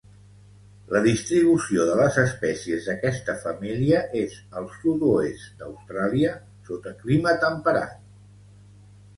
La 0.93 1.01
distribució 1.07 1.83
de 1.89 1.97
les 1.99 2.15
espècies 2.21 2.87
d'aquesta 2.87 3.35
família 3.45 3.99
és 4.23 4.39
al 4.63 4.67
sud-oest 4.79 5.53
d'Austràlia 5.61 6.33
sota 6.71 6.95
clima 7.05 7.39
temperat. 7.49 7.97